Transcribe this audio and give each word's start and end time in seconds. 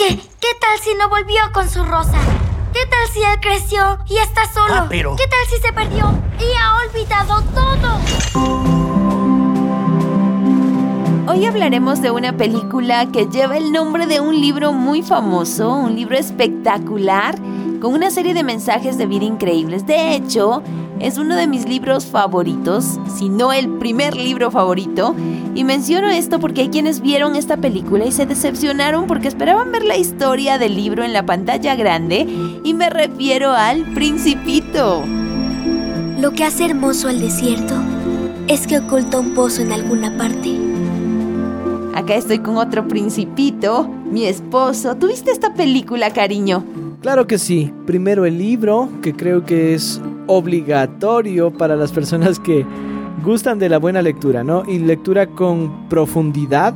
¿Qué, 0.00 0.16
¿Qué 0.16 0.48
tal 0.58 0.78
si 0.82 0.94
no 0.94 1.10
volvió 1.10 1.42
con 1.52 1.68
su 1.68 1.84
rosa? 1.84 2.16
¿Qué 2.72 2.86
tal 2.86 3.06
si 3.12 3.22
él 3.22 3.38
creció 3.38 3.98
y 4.08 4.16
está 4.16 4.50
solo? 4.50 4.72
Ah, 4.74 4.86
pero- 4.88 5.14
¿Qué 5.14 5.26
tal 5.26 5.46
si 5.50 5.60
se 5.60 5.70
perdió 5.74 6.10
y 6.38 6.56
ha 6.58 6.76
olvidado 6.86 7.42
todo? 7.54 8.79
Hoy 11.32 11.44
hablaremos 11.44 12.02
de 12.02 12.10
una 12.10 12.36
película 12.36 13.06
que 13.06 13.26
lleva 13.26 13.56
el 13.56 13.70
nombre 13.70 14.08
de 14.08 14.18
un 14.18 14.40
libro 14.40 14.72
muy 14.72 15.00
famoso, 15.00 15.72
un 15.72 15.94
libro 15.94 16.16
espectacular, 16.16 17.36
con 17.80 17.94
una 17.94 18.10
serie 18.10 18.34
de 18.34 18.42
mensajes 18.42 18.98
de 18.98 19.06
vida 19.06 19.26
increíbles. 19.26 19.86
De 19.86 20.16
hecho, 20.16 20.60
es 20.98 21.18
uno 21.18 21.36
de 21.36 21.46
mis 21.46 21.68
libros 21.68 22.04
favoritos, 22.04 22.98
si 23.16 23.28
no 23.28 23.52
el 23.52 23.68
primer 23.78 24.16
libro 24.16 24.50
favorito. 24.50 25.14
Y 25.54 25.62
menciono 25.62 26.08
esto 26.08 26.40
porque 26.40 26.62
hay 26.62 26.68
quienes 26.68 27.00
vieron 27.00 27.36
esta 27.36 27.58
película 27.58 28.06
y 28.06 28.10
se 28.10 28.26
decepcionaron 28.26 29.06
porque 29.06 29.28
esperaban 29.28 29.70
ver 29.70 29.84
la 29.84 29.96
historia 29.96 30.58
del 30.58 30.74
libro 30.74 31.04
en 31.04 31.12
la 31.12 31.24
pantalla 31.24 31.76
grande. 31.76 32.26
Y 32.64 32.74
me 32.74 32.90
refiero 32.90 33.52
al 33.52 33.82
Principito. 33.94 35.04
Lo 36.18 36.32
que 36.32 36.42
hace 36.42 36.64
hermoso 36.64 37.06
al 37.06 37.20
desierto 37.20 37.76
es 38.48 38.66
que 38.66 38.78
oculta 38.78 39.20
un 39.20 39.32
pozo 39.32 39.62
en 39.62 39.70
alguna 39.70 40.16
parte. 40.16 40.69
Acá 41.94 42.14
estoy 42.14 42.38
con 42.38 42.56
otro 42.56 42.86
principito, 42.86 43.88
mi 43.88 44.24
esposo. 44.26 44.94
¿Tuviste 44.96 45.30
esta 45.30 45.54
película, 45.54 46.12
cariño? 46.12 46.64
Claro 47.02 47.26
que 47.26 47.38
sí. 47.38 47.72
Primero 47.86 48.24
el 48.24 48.38
libro, 48.38 48.88
que 49.02 49.14
creo 49.14 49.44
que 49.44 49.74
es 49.74 50.00
obligatorio 50.26 51.50
para 51.50 51.74
las 51.74 51.90
personas 51.90 52.38
que 52.38 52.64
gustan 53.24 53.58
de 53.58 53.68
la 53.68 53.78
buena 53.78 54.02
lectura, 54.02 54.44
¿no? 54.44 54.62
Y 54.66 54.78
lectura 54.78 55.26
con 55.26 55.88
profundidad, 55.88 56.74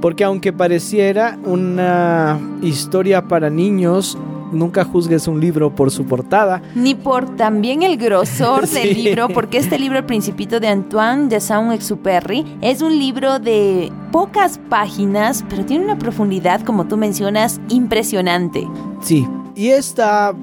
porque 0.00 0.24
aunque 0.24 0.52
pareciera 0.52 1.38
una 1.44 2.38
historia 2.62 3.26
para 3.26 3.48
niños, 3.48 4.18
nunca 4.52 4.84
juzgues 4.84 5.28
un 5.28 5.40
libro 5.40 5.74
por 5.74 5.90
su 5.90 6.04
portada. 6.04 6.62
Ni 6.74 6.94
por 6.94 7.36
también 7.36 7.82
el 7.82 7.96
grosor 7.96 8.68
del 8.68 8.94
libro, 8.94 9.28
porque 9.28 9.58
este 9.58 9.78
libro, 9.78 9.98
El 9.98 10.04
Principito 10.04 10.60
de 10.60 10.68
Antoine 10.68 11.28
de 11.28 11.40
Saint-Exupéry, 11.40 12.58
es 12.60 12.82
un 12.82 12.98
libro 12.98 13.38
de 13.38 13.92
pocas 14.12 14.58
páginas, 14.68 15.44
pero 15.48 15.64
tiene 15.64 15.84
una 15.84 15.98
profundidad, 15.98 16.62
como 16.62 16.86
tú 16.86 16.96
mencionas, 16.96 17.60
impresionante. 17.68 18.66
Sí, 19.00 19.26
y 19.54 19.68
esta 19.68 20.34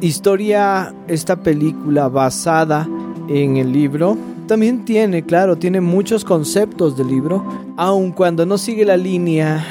historia, 0.00 0.94
esta 1.08 1.36
película 1.36 2.08
basada 2.08 2.88
en 3.28 3.56
el 3.56 3.72
libro, 3.72 4.16
también 4.46 4.84
tiene, 4.84 5.22
claro, 5.22 5.56
tiene 5.56 5.80
muchos 5.80 6.24
conceptos 6.24 6.96
del 6.96 7.06
libro, 7.06 7.44
aun 7.76 8.10
cuando 8.10 8.44
no 8.44 8.58
sigue 8.58 8.84
la 8.84 8.96
línea. 8.96 9.64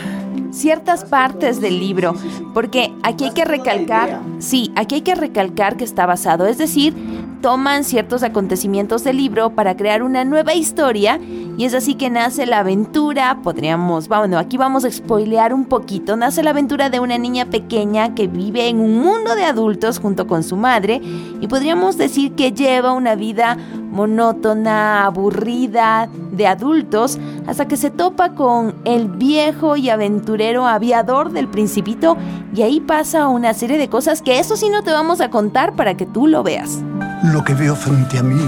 Ciertas 0.52 1.05
partes 1.05 1.61
del 1.61 1.80
libro, 1.80 2.16
porque 2.53 2.94
aquí 3.03 3.25
hay 3.25 3.33
que 3.33 3.45
recalcar, 3.45 4.22
sí, 4.39 4.72
aquí 4.75 4.95
hay 4.95 5.02
que 5.02 5.16
recalcar 5.16 5.78
que 5.78 5.83
está 5.83 6.05
basado, 6.05 6.47
es 6.47 6.58
decir, 6.58 6.95
toman 7.41 7.83
ciertos 7.83 8.23
acontecimientos 8.23 9.03
del 9.03 9.17
libro 9.17 9.51
para 9.51 9.75
crear 9.77 10.03
una 10.03 10.25
nueva 10.25 10.53
historia 10.53 11.19
y 11.57 11.65
es 11.65 11.73
así 11.73 11.95
que 11.95 12.09
nace 12.09 12.45
la 12.45 12.59
aventura, 12.59 13.39
podríamos, 13.43 14.07
bueno, 14.07 14.37
aquí 14.37 14.57
vamos 14.57 14.85
a 14.85 14.91
spoilear 14.91 15.53
un 15.53 15.65
poquito, 15.65 16.15
nace 16.15 16.43
la 16.43 16.51
aventura 16.51 16.89
de 16.89 16.99
una 16.99 17.17
niña 17.17 17.45
pequeña 17.45 18.15
que 18.15 18.27
vive 18.27 18.67
en 18.67 18.79
un 18.79 18.99
mundo 18.99 19.35
de 19.35 19.43
adultos 19.43 19.99
junto 19.99 20.27
con 20.27 20.43
su 20.43 20.55
madre 20.55 21.01
y 21.41 21.47
podríamos 21.47 21.97
decir 21.97 22.33
que 22.33 22.51
lleva 22.51 22.93
una 22.93 23.15
vida 23.15 23.57
monótona, 23.91 25.05
aburrida, 25.05 26.09
de 26.31 26.47
adultos, 26.47 27.17
hasta 27.47 27.67
que 27.67 27.75
se 27.75 27.89
topa 27.89 28.33
con 28.33 28.75
el 28.85 29.09
viejo 29.09 29.75
y 29.75 29.89
aventurero 29.89 30.67
aviador 30.67 31.31
del 31.31 31.47
principito 31.47 32.15
y 32.53 32.61
ahí 32.61 32.79
pasa 32.79 33.27
una 33.27 33.53
serie 33.53 33.77
de 33.77 33.89
cosas 33.89 34.21
que 34.21 34.39
eso 34.39 34.55
sí 34.55 34.69
no 34.69 34.83
te 34.83 34.91
vamos 34.91 35.19
a 35.19 35.29
contar 35.29 35.75
para 35.75 35.97
que 35.97 36.05
tú 36.05 36.27
lo 36.27 36.43
veas. 36.43 36.79
Lo 37.23 37.43
que 37.43 37.53
veo 37.53 37.75
frente 37.75 38.17
a 38.17 38.23
mí 38.23 38.41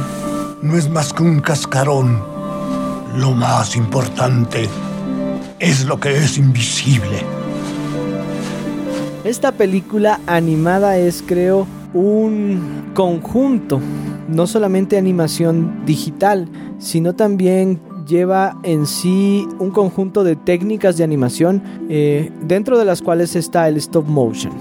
no 0.61 0.77
es 0.77 0.89
más 0.89 1.11
que 1.11 1.23
un 1.23 1.41
cascarón. 1.41 2.23
Lo 3.17 3.31
más 3.31 3.75
importante 3.75 4.69
es 5.59 5.85
lo 5.85 5.99
que 5.99 6.15
es 6.15 6.37
invisible. 6.37 7.19
Esta 9.25 9.51
película 9.51 10.21
animada 10.25 10.97
es, 10.97 11.21
creo, 11.21 11.67
un 11.93 12.91
conjunto, 12.93 13.81
no 14.29 14.47
solamente 14.47 14.97
animación 14.97 15.85
digital, 15.85 16.47
sino 16.79 17.13
también 17.13 17.81
lleva 18.07 18.57
en 18.63 18.87
sí 18.87 19.47
un 19.59 19.71
conjunto 19.71 20.23
de 20.23 20.35
técnicas 20.35 20.97
de 20.97 21.03
animación 21.03 21.61
eh, 21.89 22.31
dentro 22.43 22.79
de 22.79 22.85
las 22.85 23.01
cuales 23.01 23.35
está 23.35 23.67
el 23.67 23.77
stop 23.77 24.07
motion. 24.07 24.53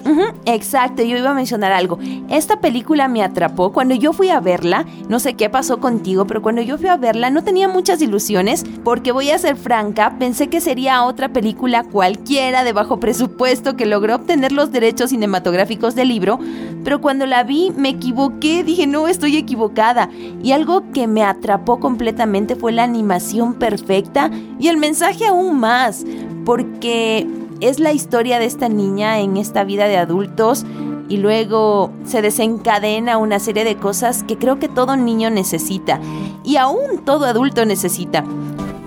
Exacto, 0.55 1.03
yo 1.03 1.17
iba 1.17 1.31
a 1.31 1.35
mencionar 1.35 1.73
algo. 1.73 1.99
Esta 2.29 2.61
película 2.61 3.09
me 3.09 3.23
atrapó 3.23 3.73
cuando 3.73 3.95
yo 3.95 4.13
fui 4.13 4.31
a 4.31 4.41
verla. 4.41 4.87
No 5.09 5.19
sé 5.21 5.35
qué 5.35 5.51
pasó 5.51 5.81
contigo, 5.81 6.27
pero 6.27 6.43
cuando 6.43 6.63
yo 6.63 6.79
fui 6.79 6.89
a 6.89 6.97
verla 6.97 7.31
no 7.31 7.45
tenía 7.45 7.69
muchas 7.69 8.01
ilusiones 8.03 8.65
porque 8.85 9.13
voy 9.13 9.31
a 9.31 9.39
ser 9.39 9.57
franca, 9.57 10.17
pensé 10.19 10.49
que 10.49 10.61
sería 10.61 11.05
otra 11.05 11.31
película 11.31 11.85
cualquiera 11.85 12.65
de 12.65 12.73
bajo 12.73 13.01
presupuesto 13.01 13.77
que 13.77 13.87
logró 13.87 14.17
obtener 14.17 14.53
los 14.53 14.73
derechos 14.73 15.11
cinematográficos 15.11 15.95
del 15.95 16.09
libro, 16.09 16.39
pero 16.85 17.01
cuando 17.01 17.27
la 17.27 17.43
vi 17.45 17.73
me 17.77 17.91
equivoqué, 17.91 18.65
dije 18.65 18.87
no, 18.87 19.09
estoy 19.09 19.37
equivocada. 19.37 20.11
Y 20.43 20.53
algo 20.53 20.91
que 20.93 21.07
me 21.07 21.23
atrapó 21.23 21.81
completamente 21.81 22.57
fue 22.57 22.73
la 22.73 22.85
animación 22.85 23.55
perfecta 23.55 24.31
y 24.59 24.69
el 24.69 24.77
mensaje 24.77 25.27
aún 25.27 25.59
más, 25.59 26.05
porque 26.45 27.27
es 27.61 27.79
la 27.79 27.93
historia 27.93 28.39
de 28.39 28.47
esta 28.47 28.69
niña 28.69 29.21
en 29.21 29.37
esta 29.37 29.65
vida 29.65 29.87
de 29.87 29.97
adultos 29.97 30.65
y 31.09 31.17
luego 31.17 31.93
se 32.05 32.23
desencadena 32.23 33.19
una 33.19 33.41
serie 33.41 33.65
de 33.65 33.77
cosas 33.77 34.23
que 34.23 34.39
creo 34.39 34.59
que 34.59 34.69
todo 34.69 34.97
niño 34.97 35.31
necesita 35.31 36.01
y 36.45 36.57
aún 36.57 37.05
todo 37.05 37.27
adulto 37.27 37.65
necesita. 37.65 38.25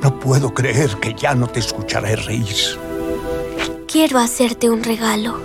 No 0.02 0.20
puedo 0.20 0.54
creer 0.54 0.98
que 0.98 1.14
ya 1.14 1.36
no 1.36 1.48
te 1.48 1.60
escucharé 1.60 2.16
reír. 2.16 2.56
Quiero 3.88 4.20
hacerte 4.20 4.70
un 4.70 4.84
regalo. 4.84 5.40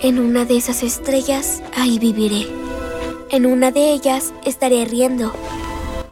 En 0.00 0.18
una 0.18 0.44
de 0.44 0.56
esas 0.56 0.82
estrellas, 0.82 1.62
ahí 1.76 1.98
viviré. 1.98 2.46
En 3.30 3.46
una 3.46 3.70
de 3.70 3.92
ellas 3.92 4.32
estaré 4.44 4.84
riendo. 4.84 5.32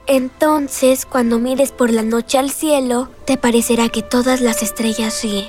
Entonces, 0.07 1.07
cuando 1.07 1.39
mires 1.39 1.73
por 1.73 1.91
la 1.91 2.03
noche 2.03 2.39
al 2.39 2.51
cielo, 2.51 3.09
te 3.25 3.37
parecerá 3.37 3.89
que 3.89 4.03
todas 4.03 4.41
las 4.41 4.63
estrellas 4.63 5.23
ríen. 5.23 5.47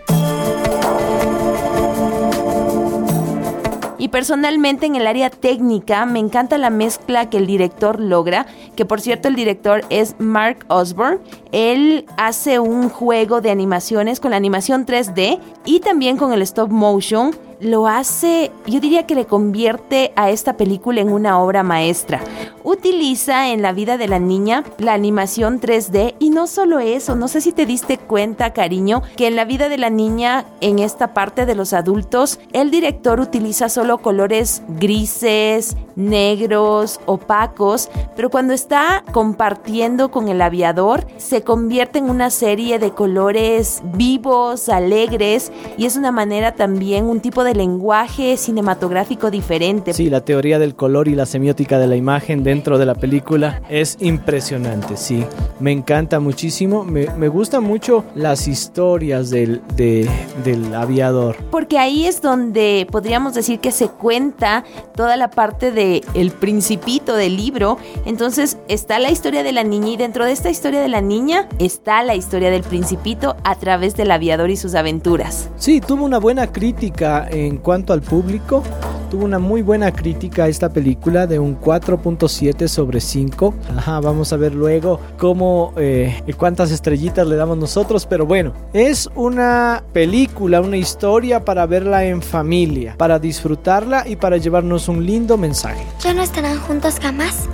Y 4.07 4.09
personalmente 4.09 4.85
en 4.85 4.95
el 4.95 5.05
área 5.05 5.29
técnica 5.29 6.05
me 6.05 6.19
encanta 6.19 6.57
la 6.57 6.69
mezcla 6.69 7.29
que 7.29 7.35
el 7.35 7.45
director 7.45 7.99
logra, 7.99 8.45
que 8.77 8.85
por 8.85 9.01
cierto 9.01 9.27
el 9.27 9.35
director 9.35 9.83
es 9.89 10.15
Mark 10.17 10.63
Osborne. 10.69 11.19
Él 11.51 12.05
hace 12.15 12.59
un 12.59 12.87
juego 12.87 13.41
de 13.41 13.51
animaciones 13.51 14.21
con 14.21 14.31
la 14.31 14.37
animación 14.37 14.85
3D 14.85 15.41
y 15.65 15.81
también 15.81 16.15
con 16.15 16.31
el 16.31 16.41
stop 16.43 16.69
motion. 16.69 17.35
Lo 17.59 17.87
hace, 17.87 18.51
yo 18.67 18.79
diría 18.79 19.07
que 19.07 19.15
le 19.15 19.25
convierte 19.25 20.13
a 20.15 20.29
esta 20.29 20.57
película 20.57 21.01
en 21.01 21.11
una 21.11 21.41
obra 21.41 21.63
maestra. 21.63 22.21
Utiliza 22.63 23.49
en 23.49 23.63
la 23.63 23.71
vida 23.71 23.97
de 23.97 24.07
la 24.07 24.19
niña 24.19 24.63
la 24.77 24.93
animación 24.93 25.59
3D 25.59 26.15
y 26.19 26.29
no 26.29 26.45
solo 26.45 26.79
eso, 26.79 27.15
no 27.15 27.27
sé 27.27 27.41
si 27.41 27.53
te 27.53 27.65
diste 27.65 27.97
cuenta, 27.97 28.53
cariño, 28.53 29.01
que 29.15 29.25
en 29.25 29.35
la 29.35 29.45
vida 29.45 29.69
de 29.69 29.79
la 29.79 29.89
niña, 29.89 30.45
en 30.61 30.77
esta 30.77 31.15
parte 31.15 31.47
de 31.47 31.55
los 31.55 31.73
adultos, 31.73 32.39
el 32.53 32.69
director 32.69 33.19
utiliza 33.19 33.69
solo 33.69 33.99
colores 33.99 34.61
grises, 34.67 35.75
negros, 35.95 36.99
opacos, 37.07 37.89
pero 38.15 38.29
cuando 38.29 38.53
está 38.53 39.03
compartiendo 39.11 40.11
con 40.11 40.27
el 40.27 40.41
aviador, 40.41 41.07
se 41.17 41.41
convierte 41.41 41.97
en 41.97 42.09
una 42.09 42.29
serie 42.29 42.77
de 42.77 42.91
colores 42.91 43.81
vivos, 43.95 44.69
alegres, 44.69 45.51
y 45.75 45.85
es 45.85 45.95
una 45.95 46.11
manera 46.11 46.53
también, 46.53 47.05
un 47.05 47.19
tipo 47.19 47.43
de 47.43 47.46
lenguaje 47.53 48.37
cinematográfico 48.37 49.31
diferente. 49.31 49.93
Sí, 49.93 50.09
la 50.09 50.21
teoría 50.21 50.59
del 50.59 50.75
color 50.75 51.07
y 51.07 51.15
la 51.15 51.25
semiótica 51.25 51.79
de 51.79 51.87
la 51.87 51.95
imagen 51.95 52.43
dentro 52.43 52.77
de 52.77 52.85
la 52.85 52.95
película 52.95 53.61
es 53.69 53.97
impresionante, 53.99 54.97
sí. 54.97 55.23
Me 55.59 55.71
encanta 55.71 56.19
muchísimo, 56.19 56.83
me, 56.83 57.07
me 57.17 57.27
gustan 57.29 57.63
mucho 57.63 58.03
las 58.15 58.47
historias 58.47 59.29
del, 59.29 59.61
de- 59.75 60.09
del 60.43 60.73
aviador. 60.73 61.35
Porque 61.51 61.79
ahí 61.79 62.05
es 62.05 62.21
donde 62.21 62.87
podríamos 62.91 63.33
decir 63.33 63.59
que 63.59 63.71
se 63.71 63.87
cuenta 63.89 64.63
toda 64.95 65.17
la 65.17 65.29
parte 65.31 65.71
de 65.71 66.03
el 66.13 66.31
principito 66.31 67.15
del 67.15 67.37
libro. 67.37 67.77
Entonces 68.05 68.57
está 68.67 68.99
la 68.99 69.09
historia 69.11 69.43
de 69.43 69.51
la 69.51 69.63
niña 69.63 69.89
y 69.89 69.97
dentro 69.97 70.25
de 70.25 70.31
esta 70.31 70.49
historia 70.49 70.79
de 70.81 70.87
la 70.89 71.01
niña 71.01 71.47
está 71.59 72.03
la 72.03 72.15
historia 72.15 72.49
del 72.51 72.63
principito 72.63 73.35
a 73.43 73.55
través 73.55 73.95
del 73.95 74.11
aviador 74.11 74.49
y 74.49 74.57
sus 74.57 74.75
aventuras. 74.75 75.49
Sí, 75.57 75.81
tuvo 75.81 76.05
una 76.05 76.19
buena 76.19 76.51
crítica 76.51 77.27
en 77.45 77.57
cuanto 77.57 77.93
al 77.93 78.01
público. 78.01 78.63
tuvo 79.09 79.23
una 79.23 79.39
muy 79.39 79.61
buena 79.61 79.93
crítica 79.93 80.43
a 80.43 80.47
esta 80.49 80.67
película 80.69 81.27
de 81.27 81.39
un 81.39 81.59
4.7 81.61 82.67
sobre 82.67 82.99
5. 82.99 83.53
Ajá, 83.77 84.01
vamos 84.01 84.33
a 84.33 84.37
ver 84.37 84.53
luego 84.53 84.99
cómo, 85.17 85.73
eh, 85.77 86.21
cuántas 86.35 86.71
estrellitas 86.71 87.25
le 87.25 87.37
damos 87.37 87.57
nosotros, 87.57 88.05
pero 88.05 88.25
bueno, 88.25 88.51
es 88.73 89.09
una 89.15 89.81
película, 89.93 90.59
una 90.59 90.75
historia 90.75 91.45
para 91.45 91.65
verla 91.65 92.03
en 92.03 92.21
familia, 92.21 92.95
para 92.97 93.17
disfrutarla 93.17 94.07
y 94.07 94.17
para 94.17 94.35
llevarnos 94.37 94.89
un 94.89 95.05
lindo 95.05 95.37
mensaje. 95.37 95.85
¿Ya 96.01 96.13
no 96.13 96.21
estarán 96.21 96.59
juntos 96.59 96.99
jamás? 97.01 97.47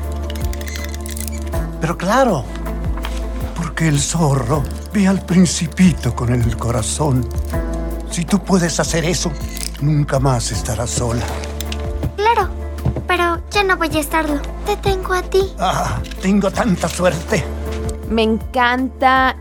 Pero 1.80 1.98
claro, 1.98 2.46
porque 3.56 3.88
el 3.88 4.00
zorro 4.00 4.64
ve 4.94 5.08
al 5.08 5.22
principito 5.26 6.16
con 6.16 6.34
el 6.34 6.56
corazón. 6.56 7.28
Si 8.10 8.24
tú 8.26 8.40
puedes 8.40 8.80
hacer 8.80 9.06
eso, 9.06 9.32
nunca 9.84 10.20
más 10.20 10.52
estarás 10.52 10.90
sola. 10.90 11.26
Claro, 12.16 12.50
pero 13.08 13.42
ya 13.52 13.64
no 13.64 13.78
voy 13.78 13.96
a 13.96 14.00
estarlo. 14.00 14.42
Te 14.66 14.78
tengo 14.78 15.14
a 15.14 15.22
ti. 15.22 15.54
Ah, 15.60 16.00
tengo 16.22 16.50
tanta 16.50 16.88
suerte. 16.88 17.44
Me 18.10 18.24
encanta 18.24 19.36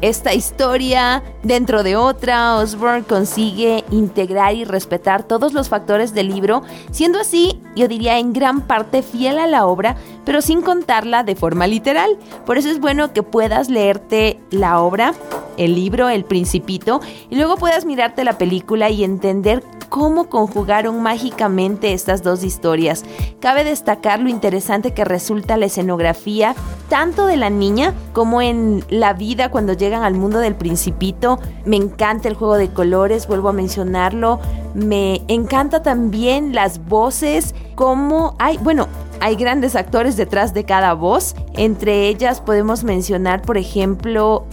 esta 0.00 0.34
historia 0.34 1.22
dentro 1.42 1.82
de 1.82 1.96
otra. 1.96 2.56
Osborne 2.56 3.04
consigue 3.04 3.84
integrar 3.90 4.54
y 4.54 4.64
respetar 4.64 5.22
todos 5.22 5.52
los 5.52 5.68
factores 5.68 6.14
del 6.14 6.28
libro, 6.28 6.62
siendo 6.90 7.20
así, 7.20 7.60
yo 7.74 7.88
diría, 7.88 8.18
en 8.18 8.32
gran 8.32 8.62
parte 8.62 9.02
fiel 9.02 9.38
a 9.38 9.46
la 9.46 9.66
obra, 9.66 9.96
pero 10.24 10.42
sin 10.42 10.62
contarla 10.62 11.22
de 11.22 11.36
forma 11.36 11.66
literal. 11.66 12.18
Por 12.44 12.58
eso 12.58 12.70
es 12.70 12.80
bueno 12.80 13.12
que 13.12 13.22
puedas 13.22 13.68
leerte 13.68 14.40
la 14.50 14.80
obra, 14.80 15.14
el 15.56 15.74
libro, 15.74 16.08
El 16.08 16.24
Principito, 16.24 17.00
y 17.30 17.36
luego 17.36 17.56
puedas 17.56 17.84
mirarte 17.84 18.24
la 18.24 18.38
película 18.38 18.90
y 18.90 19.04
entender 19.04 19.62
cómo 19.88 20.28
conjugaron 20.28 21.02
mágicamente 21.02 21.92
estas 21.92 22.22
dos 22.22 22.42
historias. 22.44 23.04
Cabe 23.40 23.64
destacar 23.64 24.20
lo 24.20 24.28
interesante 24.28 24.92
que 24.92 25.04
resulta 25.04 25.56
la 25.56 25.66
escenografía, 25.66 26.54
tanto 26.88 27.26
de 27.26 27.36
la 27.36 27.50
niña 27.50 27.94
como 28.12 28.42
en 28.42 28.84
la 28.88 29.12
vida 29.12 29.50
cuando 29.50 29.72
llegan 29.86 30.02
al 30.02 30.14
mundo 30.14 30.38
del 30.40 30.54
principito. 30.54 31.38
Me 31.64 31.76
encanta 31.76 32.28
el 32.28 32.34
juego 32.34 32.56
de 32.56 32.68
colores, 32.68 33.26
vuelvo 33.26 33.48
a 33.48 33.52
mencionarlo. 33.52 34.40
Me 34.74 35.22
encanta 35.28 35.82
también 35.82 36.54
las 36.54 36.84
voces, 36.84 37.54
como 37.74 38.34
hay, 38.38 38.58
bueno, 38.58 38.88
hay 39.20 39.36
grandes 39.36 39.76
actores 39.76 40.16
detrás 40.16 40.54
de 40.54 40.64
cada 40.64 40.94
voz. 40.94 41.34
Entre 41.54 42.08
ellas 42.08 42.40
podemos 42.40 42.84
mencionar, 42.84 43.42
por 43.42 43.56
ejemplo, 43.58 44.46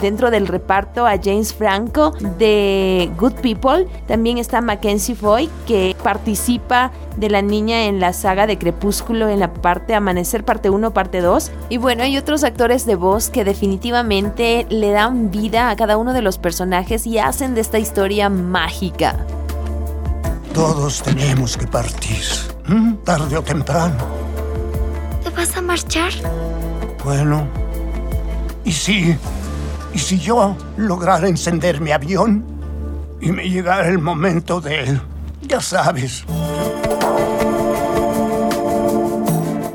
dentro 0.00 0.30
del 0.30 0.46
reparto 0.46 1.06
a 1.06 1.18
James 1.22 1.52
Franco 1.52 2.12
de 2.38 3.10
Good 3.18 3.34
People. 3.34 3.86
También 4.06 4.38
está 4.38 4.60
Mackenzie 4.60 5.14
Foy, 5.14 5.50
que 5.66 5.94
participa 6.02 6.90
de 7.16 7.30
la 7.30 7.42
niña 7.42 7.84
en 7.84 8.00
la 8.00 8.12
saga 8.12 8.46
de 8.46 8.58
Crepúsculo 8.58 9.28
en 9.28 9.38
la 9.38 9.52
parte 9.52 9.94
Amanecer, 9.94 10.44
parte 10.44 10.70
1, 10.70 10.92
parte 10.92 11.20
2. 11.20 11.50
Y 11.68 11.76
bueno, 11.76 12.02
hay 12.02 12.18
otros 12.18 12.42
actores 12.42 12.86
de 12.86 12.96
voz 12.96 13.30
que 13.30 13.44
definitivamente 13.44 14.66
le 14.68 14.90
dan 14.90 15.30
vida 15.30 15.70
a 15.70 15.76
cada 15.76 15.96
uno 15.96 16.12
de 16.12 16.22
los 16.22 16.38
personajes 16.38 17.06
y 17.06 17.18
hacen 17.18 17.54
de 17.54 17.60
esta 17.60 17.78
historia 17.78 18.28
mágica. 18.28 19.24
Todos 20.52 21.02
tenemos 21.02 21.56
que 21.56 21.66
partir, 21.66 22.22
tarde 23.04 23.36
o 23.36 23.42
temprano. 23.42 23.96
¿Te 25.22 25.30
vas 25.30 25.56
a 25.56 25.60
marchar? 25.60 26.12
Bueno, 27.04 27.46
¿y 28.64 28.72
si, 28.72 29.16
y 29.92 29.98
si 29.98 30.18
yo 30.18 30.56
lograra 30.76 31.28
encender 31.28 31.80
mi 31.80 31.92
avión 31.92 32.44
y 33.20 33.32
me 33.32 33.48
llegara 33.48 33.88
el 33.88 33.98
momento 33.98 34.60
de, 34.60 34.98
ya 35.42 35.60
sabes, 35.60 36.24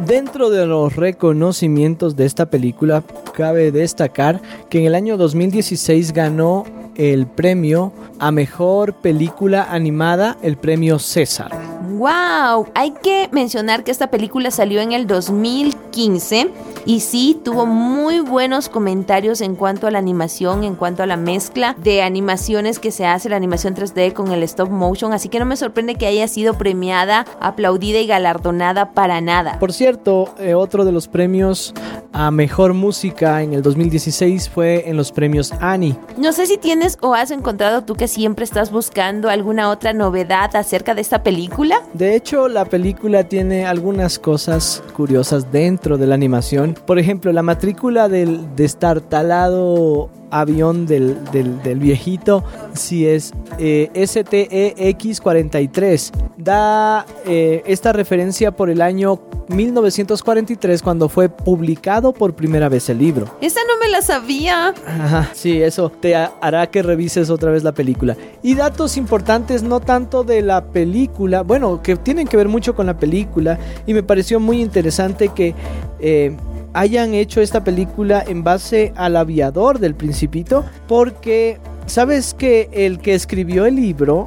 Dentro 0.10 0.50
de 0.50 0.66
los 0.66 0.96
reconocimientos 0.96 2.16
de 2.16 2.26
esta 2.26 2.50
película, 2.50 3.04
cabe 3.36 3.72
destacar 3.72 4.42
que 4.68 4.80
en 4.80 4.86
el 4.86 4.96
año 4.96 5.18
2016 5.18 6.14
ganó 6.14 6.66
el 6.96 7.28
premio 7.28 7.94
a 8.18 8.32
mejor 8.32 8.96
película 8.96 9.68
animada, 9.70 10.38
el 10.42 10.58
premio 10.58 10.98
César. 10.98 11.52
¡Wow! 12.00 12.68
Hay 12.76 12.92
que 12.92 13.28
mencionar 13.34 13.84
que 13.84 13.92
esta 13.92 14.10
película 14.10 14.52
salió 14.52 14.80
en 14.80 14.94
el 14.94 15.06
2015 15.06 16.50
y 16.86 17.02
sí 17.02 17.38
tuvo 17.44 17.66
muy 17.66 18.22
buenos 18.22 18.70
comentarios 18.70 19.42
en 19.42 19.58
cuanto 19.58 19.86
a 19.86 19.92
la 19.92 20.00
animación, 20.00 20.64
en 20.64 20.76
cuanto 20.76 21.04
a 21.04 21.06
la 21.06 21.18
mezcla 21.18 21.76
de 21.78 22.02
animaciones 22.02 22.80
que 22.80 22.92
se 22.92 23.06
hace, 23.06 23.28
la 23.28 23.36
animación 23.36 23.76
3D 23.76 24.14
con 24.14 24.32
el 24.32 24.44
stop 24.44 24.70
motion, 24.70 25.12
así 25.12 25.28
que 25.28 25.40
no 25.40 25.46
me 25.46 25.58
sorprende 25.58 25.96
que 25.96 26.08
haya 26.08 26.30
sido 26.30 26.54
premiada, 26.54 27.26
aplaudida 27.42 28.00
y 28.00 28.08
galardonada 28.08 28.94
para 28.94 29.20
nada. 29.20 29.60
Por 29.60 29.74
cierto, 29.74 30.34
eh, 30.40 30.54
otro 30.54 30.86
de 30.86 30.94
los 30.94 31.10
premios 31.10 31.74
a 32.12 32.32
mejor 32.32 32.74
música 32.74 33.44
en 33.44 33.54
el 33.54 33.62
2016 33.62 34.50
fue 34.50 34.90
en 34.90 34.98
los 34.98 35.12
premios 35.12 35.52
Annie. 35.60 35.96
No 36.18 36.32
sé 36.34 36.48
si 36.48 36.58
tienes 36.58 36.98
o 37.02 37.14
has 37.14 37.30
encontrado 37.32 37.84
tú 37.84 37.94
que 37.96 38.08
siempre 38.08 38.46
estás 38.46 38.72
buscando 38.72 39.30
alguna 39.30 39.70
otra 39.70 39.94
novedad 39.94 40.56
acerca 40.56 40.96
de 40.96 41.02
esta 41.02 41.22
película. 41.24 41.82
De 41.94 42.16
hecho, 42.16 42.48
la 42.48 42.66
película 42.66 43.24
tiene 43.26 43.66
algunas 43.66 44.18
cosas 44.20 44.82
curiosas 44.96 45.52
dentro 45.52 45.98
de 45.98 46.08
la 46.08 46.16
animación. 46.16 46.76
Por 46.86 46.98
ejemplo, 47.00 47.32
la 47.32 47.44
matrícula 47.44 48.10
del 48.10 48.56
destartalado 48.56 50.10
avión 50.32 50.86
del, 50.86 51.18
del- 51.32 51.60
del 51.64 51.80
viejito, 51.80 52.44
si 52.74 53.08
es 53.08 53.34
eh, 53.58 53.90
STEX-43. 53.96 56.12
Da 56.38 57.04
eh, 57.26 57.64
esta 57.66 57.94
referencia 57.94 58.52
por 58.52 58.70
el 58.70 58.80
año 58.82 59.20
1943 59.50 60.84
cuando 60.84 61.10
fue 61.10 61.30
publicado 61.30 61.99
por 62.14 62.34
primera 62.34 62.70
vez 62.70 62.90
el 62.90 62.98
libro. 63.00 63.28
Esa 63.42 63.60
no 63.68 63.78
me 63.80 63.88
la 63.90 64.02
sabía. 64.02 64.74
Ajá, 64.88 65.30
sí, 65.34 65.62
eso 65.62 65.90
te 65.90 66.16
ha- 66.16 66.32
hará 66.42 66.68
que 66.68 66.82
revises 66.82 67.30
otra 67.30 67.52
vez 67.52 67.64
la 67.64 67.74
película. 67.74 68.16
Y 68.42 68.56
datos 68.56 68.98
importantes, 68.98 69.62
no 69.64 69.80
tanto 69.80 70.24
de 70.24 70.42
la 70.42 70.64
película, 70.66 71.42
bueno, 71.44 71.82
que 71.84 71.96
tienen 71.96 72.28
que 72.28 72.38
ver 72.38 72.48
mucho 72.48 72.76
con 72.76 72.86
la 72.88 72.98
película. 72.98 73.60
Y 73.86 73.94
me 73.94 74.02
pareció 74.04 74.40
muy 74.40 74.62
interesante 74.62 75.30
que 75.30 75.54
eh, 76.00 76.36
hayan 76.74 77.14
hecho 77.14 77.42
esta 77.42 77.64
película 77.64 78.24
en 78.28 78.44
base 78.44 78.94
al 78.96 79.16
aviador 79.18 79.80
del 79.80 79.96
Principito, 79.96 80.64
porque 80.88 81.60
sabes 81.86 82.34
que 82.34 82.70
el 82.72 83.00
que 83.00 83.14
escribió 83.16 83.66
el 83.66 83.76
libro 83.76 84.24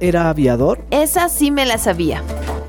era 0.00 0.28
aviador. 0.30 0.78
Esa 0.90 1.28
sí 1.28 1.50
me 1.50 1.66
la 1.66 1.76
sabía. 1.78 2.22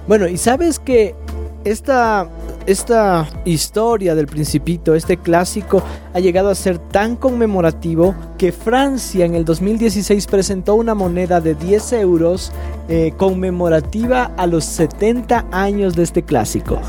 Bueno, 0.08 0.28
y 0.28 0.38
sabes 0.38 0.80
que 0.80 1.16
esta, 1.64 2.28
esta 2.66 3.28
historia 3.46 4.16
del 4.16 4.28
principito, 4.28 4.96
este 4.96 5.18
clásico, 5.18 5.82
ha 6.14 6.20
llegado 6.20 6.50
a 6.50 6.56
ser 6.56 6.78
tan 6.78 7.16
conmemorativo 7.16 8.16
que 8.38 8.52
Francia 8.52 9.26
en 9.26 9.36
el 9.36 9.46
2016 9.46 10.28
presentó 10.28 10.76
una 10.76 10.96
moneda 10.96 11.42
de 11.42 11.56
10 11.56 11.94
euros 11.94 12.52
eh, 12.90 13.14
conmemorativa 13.18 14.32
a 14.38 14.48
los 14.48 14.66
70 14.66 15.46
años 15.52 15.96
de 15.96 16.04
este 16.04 16.24
clásico. 16.24 16.80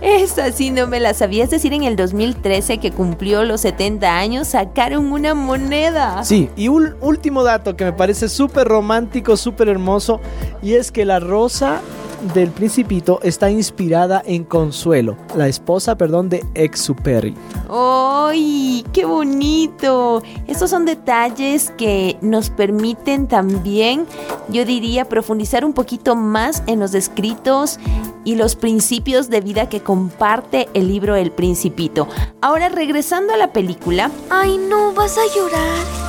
Esa 0.00 0.50
sí 0.52 0.70
no 0.70 0.86
me 0.86 1.00
la 1.00 1.14
sabía. 1.14 1.44
Es 1.44 1.50
decir, 1.50 1.72
en 1.72 1.84
el 1.84 1.96
2013 1.96 2.78
que 2.78 2.90
cumplió 2.90 3.44
los 3.44 3.60
70 3.62 4.18
años, 4.18 4.48
sacaron 4.48 5.12
una 5.12 5.34
moneda. 5.34 6.24
Sí, 6.24 6.48
y 6.56 6.68
un 6.68 6.94
último 7.00 7.42
dato 7.42 7.76
que 7.76 7.84
me 7.84 7.92
parece 7.92 8.28
súper 8.28 8.68
romántico, 8.68 9.36
súper 9.36 9.68
hermoso, 9.68 10.20
y 10.62 10.74
es 10.74 10.92
que 10.92 11.04
la 11.04 11.20
rosa 11.20 11.80
del 12.34 12.50
principito 12.50 13.20
está 13.22 13.50
inspirada 13.50 14.22
en 14.24 14.44
Consuelo, 14.44 15.16
la 15.36 15.48
esposa, 15.48 15.96
perdón, 15.96 16.28
de 16.28 16.44
Exuperi. 16.54 17.34
¡Ay, 17.68 18.84
qué 18.92 19.04
bonito! 19.04 20.22
Estos 20.46 20.70
son 20.70 20.84
detalles 20.84 21.72
que 21.76 22.16
nos 22.20 22.50
permiten 22.50 23.26
también, 23.26 24.06
yo 24.48 24.64
diría, 24.64 25.04
profundizar 25.06 25.64
un 25.64 25.72
poquito 25.72 26.14
más 26.14 26.62
en 26.66 26.80
los 26.80 26.94
escritos 26.94 27.78
y 28.24 28.36
los 28.36 28.56
principios 28.56 29.28
de 29.28 29.40
vida 29.40 29.68
que 29.68 29.80
comparte 29.80 30.68
el 30.74 30.88
libro 30.88 31.16
El 31.16 31.32
Principito. 31.32 32.08
Ahora, 32.40 32.68
regresando 32.68 33.34
a 33.34 33.36
la 33.36 33.52
película, 33.52 34.10
Ay, 34.30 34.58
no, 34.58 34.92
vas 34.92 35.18
a 35.18 35.34
llorar. 35.34 36.02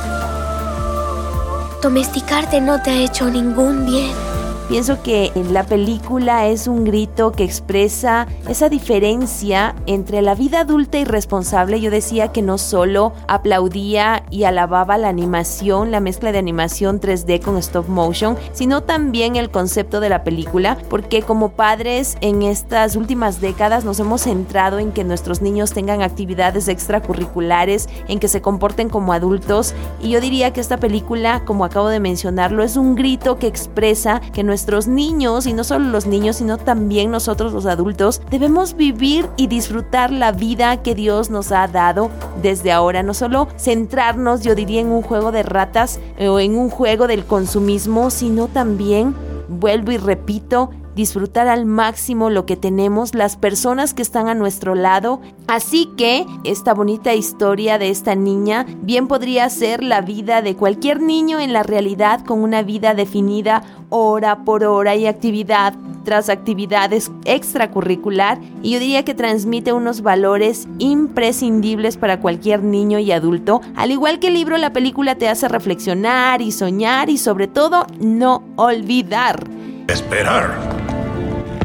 Domesticarte 1.82 2.60
no 2.60 2.80
te 2.80 2.90
ha 2.90 3.02
hecho 3.02 3.28
ningún 3.30 3.84
bien. 3.84 4.33
Pienso 4.68 5.02
que 5.02 5.30
en 5.34 5.52
la 5.52 5.64
película 5.64 6.46
es 6.46 6.68
un 6.68 6.84
grito 6.84 7.32
que 7.32 7.44
expresa 7.44 8.26
esa 8.48 8.70
diferencia 8.70 9.74
entre 9.84 10.22
la 10.22 10.34
vida 10.34 10.60
adulta 10.60 10.98
y 10.98 11.04
responsable. 11.04 11.82
Yo 11.82 11.90
decía 11.90 12.28
que 12.28 12.40
no 12.40 12.56
solo 12.56 13.12
aplaudía 13.28 14.24
y 14.30 14.44
alababa 14.44 14.96
la 14.96 15.10
animación, 15.10 15.90
la 15.90 16.00
mezcla 16.00 16.32
de 16.32 16.38
animación 16.38 16.98
3D 16.98 17.42
con 17.42 17.58
stop 17.58 17.88
motion, 17.88 18.38
sino 18.54 18.82
también 18.82 19.36
el 19.36 19.50
concepto 19.50 20.00
de 20.00 20.08
la 20.08 20.24
película, 20.24 20.78
porque 20.88 21.20
como 21.20 21.50
padres 21.50 22.16
en 22.22 22.42
estas 22.42 22.96
últimas 22.96 23.42
décadas 23.42 23.84
nos 23.84 24.00
hemos 24.00 24.22
centrado 24.22 24.78
en 24.78 24.92
que 24.92 25.04
nuestros 25.04 25.42
niños 25.42 25.72
tengan 25.72 26.00
actividades 26.00 26.68
extracurriculares, 26.68 27.90
en 28.08 28.18
que 28.18 28.28
se 28.28 28.40
comporten 28.40 28.88
como 28.88 29.12
adultos, 29.12 29.74
y 30.00 30.08
yo 30.08 30.22
diría 30.22 30.54
que 30.54 30.62
esta 30.62 30.78
película, 30.78 31.44
como 31.44 31.66
acabo 31.66 31.88
de 31.88 32.00
mencionarlo, 32.00 32.62
es 32.62 32.78
un 32.78 32.94
grito 32.94 33.38
que 33.38 33.46
expresa 33.46 34.22
que 34.32 34.42
nuestros 34.54 34.86
niños, 34.86 35.48
y 35.48 35.52
no 35.52 35.64
solo 35.64 35.86
los 35.86 36.06
niños, 36.06 36.36
sino 36.36 36.58
también 36.58 37.10
nosotros 37.10 37.52
los 37.52 37.66
adultos, 37.66 38.22
debemos 38.30 38.76
vivir 38.76 39.28
y 39.36 39.48
disfrutar 39.48 40.12
la 40.12 40.30
vida 40.30 40.80
que 40.80 40.94
Dios 40.94 41.28
nos 41.28 41.50
ha 41.50 41.66
dado 41.66 42.08
desde 42.40 42.70
ahora. 42.70 43.02
No 43.02 43.14
solo 43.14 43.48
centrarnos, 43.58 44.42
yo 44.42 44.54
diría, 44.54 44.80
en 44.80 44.92
un 44.92 45.02
juego 45.02 45.32
de 45.32 45.42
ratas 45.42 45.98
eh, 46.18 46.28
o 46.28 46.38
en 46.38 46.56
un 46.56 46.70
juego 46.70 47.08
del 47.08 47.24
consumismo, 47.24 48.10
sino 48.10 48.46
también, 48.46 49.16
vuelvo 49.48 49.90
y 49.90 49.96
repito, 49.96 50.70
disfrutar 50.94 51.48
al 51.48 51.66
máximo 51.66 52.30
lo 52.30 52.46
que 52.46 52.56
tenemos, 52.56 53.14
las 53.14 53.36
personas 53.36 53.94
que 53.94 54.02
están 54.02 54.28
a 54.28 54.34
nuestro 54.34 54.74
lado. 54.74 55.20
Así 55.46 55.90
que 55.96 56.26
esta 56.44 56.74
bonita 56.74 57.14
historia 57.14 57.78
de 57.78 57.90
esta 57.90 58.14
niña 58.14 58.66
bien 58.82 59.08
podría 59.08 59.48
ser 59.50 59.82
la 59.82 60.00
vida 60.00 60.42
de 60.42 60.56
cualquier 60.56 61.00
niño 61.00 61.40
en 61.40 61.52
la 61.52 61.62
realidad 61.62 62.24
con 62.24 62.42
una 62.42 62.62
vida 62.62 62.94
definida 62.94 63.62
hora 63.90 64.44
por 64.44 64.64
hora 64.64 64.94
y 64.96 65.06
actividad 65.06 65.74
tras 66.04 66.28
actividades 66.28 67.10
extracurricular 67.24 68.38
y 68.62 68.72
yo 68.72 68.78
diría 68.78 69.04
que 69.04 69.14
transmite 69.14 69.72
unos 69.72 70.02
valores 70.02 70.68
imprescindibles 70.78 71.96
para 71.96 72.20
cualquier 72.20 72.62
niño 72.62 72.98
y 72.98 73.10
adulto. 73.10 73.60
Al 73.74 73.90
igual 73.90 74.18
que 74.20 74.28
el 74.28 74.34
libro, 74.34 74.56
la 74.58 74.72
película 74.72 75.16
te 75.16 75.28
hace 75.28 75.48
reflexionar 75.48 76.42
y 76.42 76.52
soñar 76.52 77.10
y 77.10 77.18
sobre 77.18 77.48
todo 77.48 77.86
no 77.98 78.44
olvidar. 78.56 79.44
Esperar. 79.88 80.83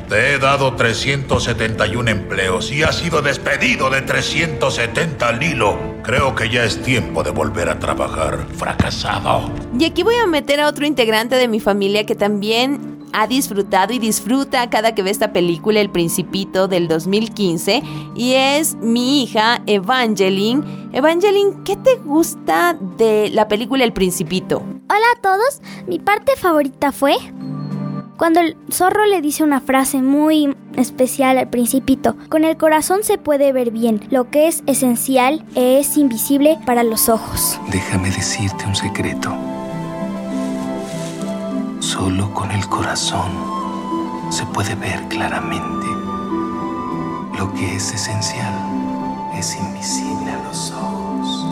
Te 0.09 0.33
he 0.33 0.39
dado 0.39 0.73
371 0.73 2.09
empleos 2.09 2.71
y 2.71 2.81
has 2.81 2.97
sido 2.97 3.21
despedido 3.21 3.91
de 3.91 4.01
370, 4.01 5.33
Lilo. 5.33 5.77
Creo 6.01 6.33
que 6.33 6.49
ya 6.49 6.63
es 6.63 6.81
tiempo 6.81 7.21
de 7.21 7.29
volver 7.29 7.69
a 7.69 7.77
trabajar. 7.77 8.47
Fracasado. 8.55 9.51
Y 9.77 9.85
aquí 9.85 10.01
voy 10.01 10.15
a 10.15 10.25
meter 10.25 10.61
a 10.61 10.67
otro 10.67 10.87
integrante 10.87 11.35
de 11.35 11.47
mi 11.47 11.59
familia 11.59 12.07
que 12.07 12.15
también 12.15 13.05
ha 13.13 13.27
disfrutado 13.27 13.93
y 13.93 13.99
disfruta 13.99 14.67
cada 14.71 14.95
que 14.95 15.03
ve 15.03 15.11
esta 15.11 15.31
película 15.31 15.79
El 15.79 15.91
Principito 15.91 16.67
del 16.67 16.87
2015 16.87 17.83
y 18.15 18.33
es 18.33 18.77
mi 18.77 19.21
hija 19.21 19.61
Evangeline. 19.67 20.89
Evangeline, 20.91 21.63
¿qué 21.63 21.75
te 21.75 21.97
gusta 21.97 22.75
de 22.97 23.29
la 23.29 23.47
película 23.47 23.83
El 23.83 23.93
Principito? 23.93 24.63
Hola 24.89 25.05
a 25.15 25.21
todos, 25.21 25.61
mi 25.85 25.99
parte 25.99 26.35
favorita 26.35 26.91
fue 26.91 27.15
cuando 28.19 28.41
el 28.41 28.57
zorro 28.69 29.05
le 29.05 29.21
dice 29.21 29.45
una 29.45 29.61
frase 29.61 30.01
muy 30.01 30.53
especial 30.75 31.37
al 31.37 31.49
principito, 31.49 32.17
con 32.27 32.43
el 32.43 32.57
corazón 32.57 32.99
se 33.01 33.17
puede 33.17 33.53
ver 33.53 33.71
bien, 33.71 34.05
lo 34.11 34.29
que 34.29 34.49
es 34.49 34.61
esencial 34.65 35.45
es 35.55 35.95
invisible 35.95 36.59
para 36.65 36.83
los 36.83 37.07
ojos. 37.07 37.57
Déjame 37.71 38.11
decirte 38.11 38.65
un 38.67 38.75
secreto. 38.75 39.33
Solo 41.79 42.33
con 42.33 42.51
el 42.51 42.67
corazón 42.67 43.31
se 44.29 44.45
puede 44.47 44.75
ver 44.75 44.99
claramente. 45.07 45.87
Lo 47.37 47.53
que 47.53 47.77
es 47.77 47.93
esencial 47.93 48.53
es 49.37 49.55
invisible 49.55 50.29
a 50.29 50.43
los 50.43 50.71
ojos. 50.71 51.45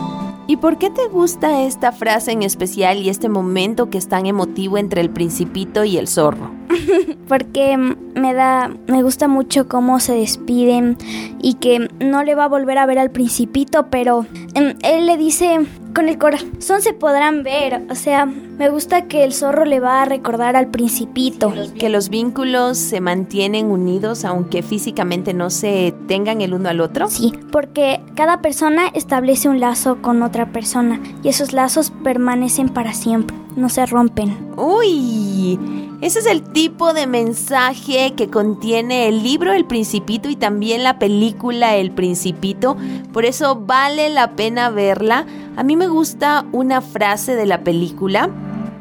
¿Y 0.46 0.58
por 0.58 0.76
qué 0.76 0.90
te 0.90 1.08
gusta 1.08 1.62
esta 1.62 1.92
frase 1.92 2.32
en 2.32 2.42
especial 2.42 2.98
y 2.98 3.08
este 3.08 3.30
momento 3.30 3.88
que 3.88 3.96
es 3.96 4.08
tan 4.08 4.26
emotivo 4.26 4.76
entre 4.76 5.00
el 5.00 5.08
principito 5.08 5.84
y 5.84 5.96
el 5.96 6.08
zorro? 6.08 6.57
Porque 7.28 7.76
me 7.76 8.34
da, 8.34 8.70
me 8.86 9.02
gusta 9.02 9.28
mucho 9.28 9.68
cómo 9.68 10.00
se 10.00 10.14
despiden 10.14 10.96
y 11.40 11.54
que 11.54 11.88
no 12.00 12.24
le 12.24 12.34
va 12.34 12.44
a 12.44 12.48
volver 12.48 12.78
a 12.78 12.86
ver 12.86 12.98
al 12.98 13.10
principito, 13.10 13.86
pero 13.90 14.26
em, 14.54 14.74
él 14.82 15.06
le 15.06 15.16
dice 15.16 15.66
con 15.94 16.08
el 16.08 16.18
corazón 16.18 16.80
se 16.80 16.92
podrán 16.92 17.42
ver. 17.42 17.82
O 17.90 17.94
sea, 17.94 18.24
me 18.24 18.68
gusta 18.68 19.06
que 19.06 19.24
el 19.24 19.32
zorro 19.32 19.64
le 19.64 19.80
va 19.80 20.02
a 20.02 20.04
recordar 20.04 20.54
al 20.54 20.68
principito. 20.68 21.52
Que 21.78 21.88
los 21.88 22.08
vínculos 22.08 22.78
se 22.78 23.00
mantienen 23.00 23.66
unidos 23.70 24.24
aunque 24.24 24.62
físicamente 24.62 25.34
no 25.34 25.50
se 25.50 25.94
tengan 26.06 26.40
el 26.40 26.54
uno 26.54 26.68
al 26.68 26.80
otro. 26.80 27.08
Sí, 27.08 27.32
porque 27.50 28.00
cada 28.14 28.40
persona 28.40 28.88
establece 28.94 29.48
un 29.48 29.60
lazo 29.60 30.00
con 30.00 30.22
otra 30.22 30.52
persona 30.52 31.00
y 31.22 31.28
esos 31.28 31.52
lazos 31.52 31.92
permanecen 32.04 32.68
para 32.68 32.92
siempre, 32.92 33.36
no 33.56 33.68
se 33.68 33.84
rompen. 33.86 34.36
Uy, 34.56 35.58
ese 36.00 36.20
es 36.20 36.26
el 36.26 36.42
tipo 36.42 36.92
de 36.92 37.06
mensaje 37.08 38.14
que 38.14 38.30
contiene 38.30 39.08
el 39.08 39.24
libro 39.24 39.52
El 39.52 39.64
Principito 39.64 40.28
y 40.28 40.36
también 40.36 40.84
la 40.84 40.98
película 40.98 41.76
El 41.76 41.90
Principito. 41.90 42.76
Por 43.12 43.24
eso 43.24 43.56
vale 43.56 44.08
la 44.08 44.36
pena 44.36 44.70
verla. 44.70 45.26
A 45.56 45.64
mí 45.64 45.76
me 45.76 45.88
gusta 45.88 46.46
una 46.52 46.80
frase 46.82 47.34
de 47.34 47.46
la 47.46 47.64
película 47.64 48.30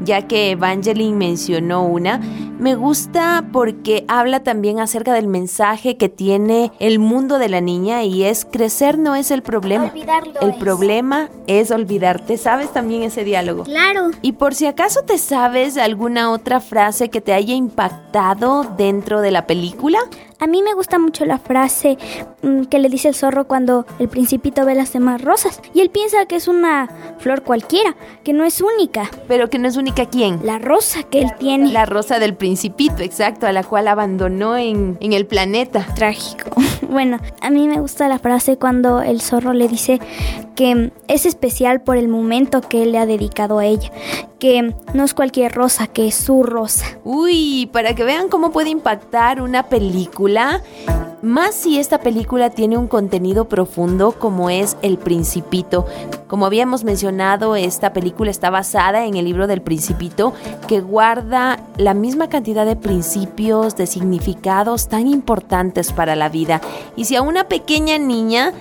ya 0.03 0.27
que 0.27 0.51
Evangeline 0.51 1.17
mencionó 1.17 1.83
una, 1.83 2.21
me 2.59 2.75
gusta 2.75 3.45
porque 3.51 4.05
habla 4.07 4.41
también 4.41 4.79
acerca 4.79 5.13
del 5.13 5.27
mensaje 5.27 5.97
que 5.97 6.09
tiene 6.09 6.71
el 6.79 6.99
mundo 6.99 7.39
de 7.39 7.49
la 7.49 7.61
niña 7.61 8.03
y 8.03 8.23
es 8.23 8.45
crecer 8.45 8.97
no 8.97 9.15
es 9.15 9.31
el 9.31 9.41
problema. 9.41 9.91
el 10.41 10.55
problema 10.55 11.29
es 11.47 11.71
olvidarte. 11.71 12.37
¿Sabes 12.37 12.71
también 12.73 13.03
ese 13.03 13.23
diálogo? 13.23 13.63
Claro. 13.63 14.11
Y 14.21 14.33
por 14.33 14.55
si 14.55 14.65
acaso 14.65 15.03
te 15.03 15.17
sabes 15.17 15.77
alguna 15.77 16.31
otra 16.31 16.59
frase 16.59 17.09
que 17.09 17.21
te 17.21 17.33
haya 17.33 17.53
impactado 17.53 18.63
dentro 18.77 19.21
de 19.21 19.31
la 19.31 19.47
película? 19.47 19.99
A 20.39 20.45
mí 20.45 20.61
me 20.61 20.75
gusta 20.75 20.99
mucho 20.99 21.25
la 21.25 21.39
frase 21.39 21.97
mm, 22.43 22.65
que 22.65 22.77
le 22.77 22.89
dice 22.89 23.07
el 23.07 23.15
zorro 23.15 23.47
cuando 23.47 23.87
el 23.97 24.07
principito 24.07 24.65
ve 24.65 24.75
las 24.75 24.93
demás 24.93 25.21
rosas 25.21 25.59
y 25.73 25.81
él 25.81 25.89
piensa 25.89 26.27
que 26.27 26.35
es 26.35 26.47
una 26.47 27.15
flor 27.17 27.41
cualquiera, 27.41 27.95
que 28.23 28.33
no 28.33 28.43
es 28.43 28.61
única. 28.61 29.09
Pero 29.27 29.49
que 29.49 29.57
no 29.57 29.67
es 29.67 29.77
única 29.77 30.05
quién? 30.05 30.39
La 30.43 30.59
rosa 30.59 31.01
que 31.01 31.21
él 31.21 31.31
tiene. 31.39 31.71
La 31.71 31.87
rosa 31.87 32.19
del 32.19 32.35
principito, 32.35 33.01
exacto, 33.01 33.47
a 33.47 33.51
la 33.51 33.63
cual 33.63 33.87
abandonó 33.87 34.57
en, 34.57 34.97
en 34.99 35.13
el 35.13 35.25
planeta. 35.25 35.87
Trágico. 35.95 36.51
Bueno, 36.89 37.19
a 37.41 37.49
mí 37.49 37.67
me 37.67 37.81
gusta 37.81 38.07
la 38.07 38.19
frase 38.19 38.57
cuando 38.57 39.01
el 39.01 39.21
zorro 39.21 39.53
le 39.53 39.67
dice 39.67 39.99
que 40.55 40.91
es 41.07 41.25
especial 41.25 41.81
por 41.81 41.97
el 41.97 42.07
momento 42.07 42.61
que 42.61 42.83
él 42.83 42.93
le 42.93 42.99
ha 42.99 43.05
dedicado 43.05 43.59
a 43.59 43.65
ella, 43.65 43.91
que 44.39 44.73
no 44.93 45.03
es 45.03 45.13
cualquier 45.13 45.53
rosa, 45.53 45.87
que 45.87 46.07
es 46.07 46.15
su 46.15 46.43
rosa. 46.43 46.85
Uy, 47.03 47.69
para 47.73 47.93
que 47.93 48.03
vean 48.03 48.29
cómo 48.29 48.51
puede 48.51 48.69
impactar 48.69 49.41
una 49.41 49.63
película 49.63 50.61
más 51.21 51.55
si 51.55 51.79
esta 51.79 51.99
película 51.99 52.51
tiene 52.51 52.77
un 52.77 52.87
contenido 52.87 53.45
profundo 53.49 54.13
como 54.13 54.49
es 54.49 54.77
El 54.81 54.97
Principito. 54.97 55.85
Como 56.27 56.45
habíamos 56.45 56.83
mencionado, 56.83 57.55
esta 57.55 57.93
película 57.93 58.29
está 58.29 58.49
basada 58.49 59.05
en 59.05 59.15
el 59.15 59.23
libro 59.23 59.47
del 59.47 59.61
Principito 59.61 60.33
que 60.67 60.81
guarda 60.81 61.59
la 61.77 61.93
misma 61.93 62.27
cantidad 62.27 62.65
de 62.65 62.75
principios, 62.75 63.77
de 63.77 63.87
significados 63.87 64.89
tan 64.89 65.07
importantes 65.07 65.93
para 65.93 66.17
la 66.17 66.27
vida. 66.27 66.59
Y 66.97 67.05
si 67.05 67.15
a 67.15 67.21
una 67.21 67.45
pequeña 67.45 67.97
niña 67.97 68.51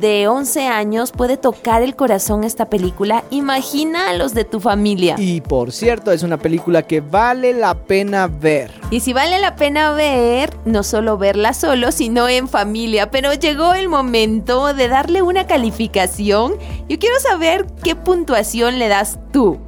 de 0.00 0.26
11 0.26 0.66
años 0.66 1.12
puede 1.12 1.36
tocar 1.36 1.82
el 1.82 1.94
corazón 1.94 2.42
esta 2.42 2.66
película, 2.66 3.22
imagina 3.30 4.10
a 4.10 4.14
los 4.14 4.34
de 4.34 4.44
tu 4.44 4.58
familia. 4.58 5.14
Y 5.18 5.42
por 5.42 5.70
cierto, 5.70 6.10
es 6.10 6.24
una 6.24 6.38
película 6.38 6.82
que 6.82 7.00
vale 7.00 7.52
la 7.52 7.74
pena 7.74 8.26
ver. 8.26 8.72
Y 8.90 9.00
si 9.00 9.12
vale 9.12 9.38
la 9.38 9.54
pena 9.54 9.92
ver, 9.92 10.56
no 10.64 10.82
solo 10.82 11.18
verla 11.18 11.54
solo, 11.54 11.92
sino 11.92 12.28
en 12.28 12.48
familia. 12.48 13.10
Pero 13.10 13.32
llegó 13.32 13.74
el 13.74 13.88
momento 13.88 14.74
de 14.74 14.88
darle 14.88 15.22
una 15.22 15.46
calificación. 15.46 16.54
Yo 16.88 16.98
quiero 16.98 17.11
saber 17.20 17.66
qué 17.82 17.96
puntuación 17.96 18.78
le 18.78 18.88
das 18.88 19.18
tú. 19.32 19.58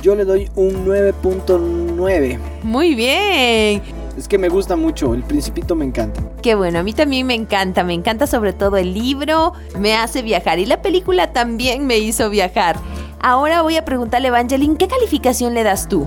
Yo 0.00 0.14
le 0.14 0.24
doy 0.24 0.50
un 0.54 0.86
9.9. 0.86 2.38
Muy 2.62 2.94
bien. 2.94 3.82
Es 4.16 4.28
que 4.28 4.38
me 4.38 4.48
gusta 4.48 4.76
mucho, 4.76 5.12
el 5.12 5.24
principito 5.24 5.74
me 5.74 5.84
encanta. 5.84 6.22
Qué 6.40 6.54
bueno, 6.54 6.78
a 6.78 6.82
mí 6.82 6.92
también 6.92 7.26
me 7.26 7.34
encanta, 7.34 7.82
me 7.82 7.94
encanta 7.94 8.26
sobre 8.26 8.52
todo 8.52 8.76
el 8.76 8.94
libro, 8.94 9.54
me 9.78 9.94
hace 9.94 10.22
viajar 10.22 10.58
y 10.60 10.66
la 10.66 10.82
película 10.82 11.32
también 11.32 11.86
me 11.86 11.98
hizo 11.98 12.30
viajar. 12.30 12.76
Ahora 13.20 13.62
voy 13.62 13.76
a 13.76 13.84
preguntarle 13.84 14.28
a 14.28 14.30
Evangeline, 14.30 14.76
¿qué 14.76 14.86
calificación 14.86 15.54
le 15.54 15.64
das 15.64 15.88
tú? 15.88 16.06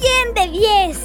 ¡Un 0.00 0.34
100 0.34 0.34
de 0.34 0.48
10! 0.58 0.98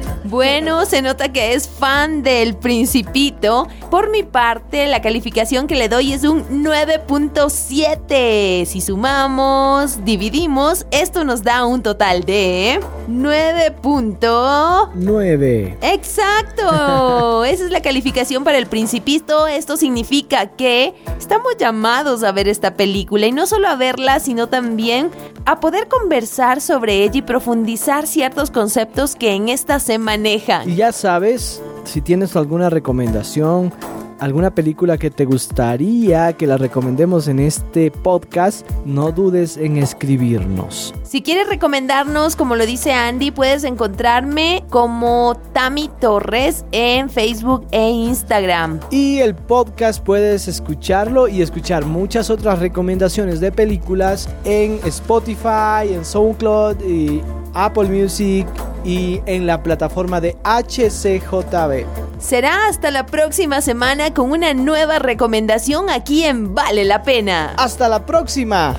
Bueno, 0.28 0.84
se 0.86 1.02
nota 1.02 1.32
que 1.32 1.54
es 1.54 1.68
fan 1.68 2.24
del 2.24 2.56
Principito. 2.56 3.68
Por 3.92 4.10
mi 4.10 4.24
parte, 4.24 4.88
la 4.88 5.00
calificación 5.00 5.68
que 5.68 5.76
le 5.76 5.88
doy 5.88 6.12
es 6.12 6.24
un 6.24 6.64
9.7. 6.64 8.64
Si 8.64 8.80
sumamos, 8.80 10.04
dividimos, 10.04 10.84
esto 10.90 11.22
nos 11.22 11.44
da 11.44 11.64
un 11.64 11.80
total 11.80 12.24
de 12.24 12.80
9.9. 13.08 15.76
Exacto. 15.80 17.44
Esa 17.44 17.64
es 17.64 17.70
la 17.70 17.82
calificación 17.82 18.42
para 18.42 18.58
el 18.58 18.66
Principito. 18.66 19.46
Esto 19.46 19.76
significa 19.76 20.48
que 20.48 20.92
estamos 21.18 21.56
llamados 21.56 22.24
a 22.24 22.32
ver 22.32 22.48
esta 22.48 22.74
película 22.74 23.26
y 23.26 23.32
no 23.32 23.46
solo 23.46 23.68
a 23.68 23.76
verla, 23.76 24.18
sino 24.18 24.48
también 24.48 25.12
a 25.44 25.60
poder 25.60 25.86
conversar 25.86 26.60
sobre 26.60 27.04
ella 27.04 27.18
y 27.18 27.22
profundizar 27.22 28.08
ciertos 28.26 28.50
conceptos 28.50 29.14
que 29.14 29.34
en 29.34 29.48
esta 29.48 29.78
se 29.78 29.98
manejan. 29.98 30.68
Y 30.68 30.74
ya 30.74 30.90
sabes, 30.90 31.62
si 31.84 32.00
tienes 32.00 32.34
alguna 32.34 32.70
recomendación 32.70 33.72
alguna 34.20 34.54
película 34.54 34.98
que 34.98 35.10
te 35.10 35.24
gustaría 35.24 36.32
que 36.32 36.46
la 36.46 36.56
recomendemos 36.56 37.28
en 37.28 37.38
este 37.38 37.90
podcast, 37.90 38.68
no 38.84 39.12
dudes 39.12 39.56
en 39.56 39.76
escribirnos. 39.76 40.94
Si 41.02 41.22
quieres 41.22 41.48
recomendarnos, 41.48 42.36
como 42.36 42.56
lo 42.56 42.66
dice 42.66 42.92
Andy, 42.92 43.30
puedes 43.30 43.64
encontrarme 43.64 44.64
como 44.70 45.36
Tami 45.52 45.90
Torres 46.00 46.64
en 46.72 47.10
Facebook 47.10 47.66
e 47.70 47.90
Instagram. 47.90 48.80
Y 48.90 49.18
el 49.18 49.34
podcast 49.34 50.02
puedes 50.02 50.48
escucharlo 50.48 51.28
y 51.28 51.42
escuchar 51.42 51.84
muchas 51.84 52.30
otras 52.30 52.58
recomendaciones 52.58 53.40
de 53.40 53.52
películas 53.52 54.28
en 54.44 54.80
Spotify, 54.84 55.92
en 55.92 56.04
SoundCloud 56.04 56.80
y 56.82 57.22
Apple 57.64 57.88
Music 57.88 58.46
y 58.84 59.20
en 59.26 59.46
la 59.46 59.62
plataforma 59.62 60.20
de 60.20 60.36
HCJB. 60.44 61.86
Será 62.18 62.66
hasta 62.68 62.90
la 62.90 63.06
próxima 63.06 63.60
semana 63.60 64.14
con 64.14 64.30
una 64.30 64.54
nueva 64.54 64.98
recomendación 64.98 65.90
aquí 65.90 66.24
en 66.24 66.54
Vale 66.54 66.84
la 66.84 67.02
Pena. 67.02 67.54
Hasta 67.56 67.88
la 67.88 68.06
próxima. 68.06 68.76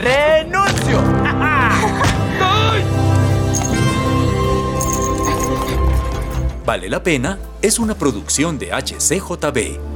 ¡Renuncio! 0.00 1.02
Vale 6.64 6.88
la 6.88 7.02
Pena 7.02 7.38
es 7.60 7.78
una 7.78 7.94
producción 7.94 8.58
de 8.58 8.72
HCJB 8.72 9.93